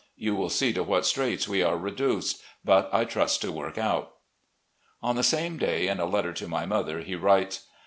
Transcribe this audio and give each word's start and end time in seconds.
You 0.17 0.33
will 0.35 0.49
see 0.49 0.73
to 0.73 0.81
what 0.81 1.05
straits 1.05 1.47
we 1.47 1.61
are 1.61 1.77
reduced; 1.77 2.41
but 2.65 2.89
I 2.91 3.05
trust 3.05 3.39
to 3.43 3.51
work 3.51 3.77
out." 3.77 4.15
On 5.03 5.15
the 5.15 5.21
same 5.21 5.59
day, 5.59 5.87
in 5.87 5.99
a 5.99 6.07
letter 6.07 6.33
to 6.33 6.47
my 6.47 6.65
mother, 6.65 7.01
he 7.01 7.13
writes 7.15 7.67